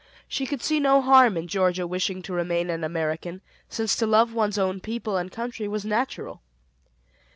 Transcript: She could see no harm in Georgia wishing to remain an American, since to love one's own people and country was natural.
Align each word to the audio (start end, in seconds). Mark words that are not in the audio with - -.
She 0.27 0.47
could 0.47 0.63
see 0.63 0.79
no 0.79 0.99
harm 0.99 1.37
in 1.37 1.47
Georgia 1.47 1.85
wishing 1.85 2.23
to 2.23 2.33
remain 2.33 2.71
an 2.71 2.83
American, 2.83 3.41
since 3.69 3.95
to 3.97 4.07
love 4.07 4.33
one's 4.33 4.57
own 4.57 4.79
people 4.79 5.15
and 5.15 5.31
country 5.31 5.67
was 5.67 5.85
natural. 5.85 6.41